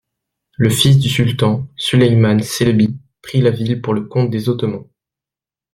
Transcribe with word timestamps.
Le 0.57 0.71
fils 0.71 0.97
du 0.97 1.07
sultan, 1.09 1.67
Suleyman 1.75 2.39
Çelebi, 2.41 2.97
prit 3.21 3.39
la 3.39 3.51
ville 3.51 3.83
pour 3.83 3.93
le 3.93 4.01
compte 4.07 4.31
des 4.31 4.49
Ottomans. 4.49 4.89